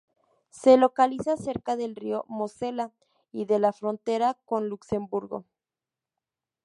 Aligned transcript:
Se 0.49 0.77
localiza 0.77 1.37
cerca 1.37 1.75
del 1.75 1.95
río 1.95 2.25
Mosela 2.27 2.91
y 3.31 3.45
de 3.45 3.59
la 3.59 3.71
frontera 3.71 4.33
con 4.45 4.67
Luxemburgo. 4.67 5.45